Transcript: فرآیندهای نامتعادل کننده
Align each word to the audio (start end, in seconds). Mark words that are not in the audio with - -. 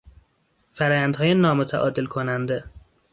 فرآیندهای 0.73 1.33
نامتعادل 1.33 2.05
کننده 2.07 2.63